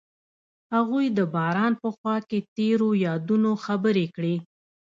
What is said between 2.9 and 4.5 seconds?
یادونو خبرې کړې.